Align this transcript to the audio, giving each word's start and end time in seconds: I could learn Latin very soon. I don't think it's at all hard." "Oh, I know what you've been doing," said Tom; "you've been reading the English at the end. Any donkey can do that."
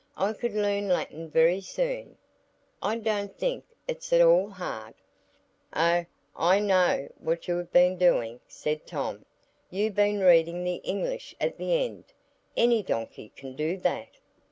I 0.17 0.33
could 0.33 0.55
learn 0.55 0.87
Latin 0.87 1.29
very 1.29 1.61
soon. 1.61 2.17
I 2.81 2.97
don't 2.97 3.37
think 3.37 3.63
it's 3.87 4.11
at 4.11 4.19
all 4.19 4.49
hard." 4.49 4.95
"Oh, 5.75 6.07
I 6.35 6.57
know 6.59 7.07
what 7.19 7.47
you've 7.47 7.71
been 7.71 7.97
doing," 7.99 8.39
said 8.47 8.87
Tom; 8.87 9.25
"you've 9.69 9.93
been 9.93 10.21
reading 10.21 10.63
the 10.63 10.77
English 10.77 11.35
at 11.39 11.59
the 11.59 11.85
end. 11.85 12.05
Any 12.57 12.81
donkey 12.81 13.31
can 13.35 13.55
do 13.55 13.77
that." 13.77 14.17